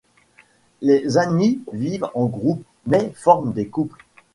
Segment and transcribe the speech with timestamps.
[0.81, 3.99] Les Anis vivent en groupe mais forment des couples.